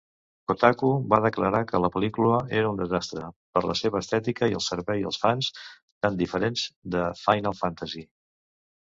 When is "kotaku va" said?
0.51-1.19